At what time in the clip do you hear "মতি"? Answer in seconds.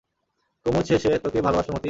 1.71-1.79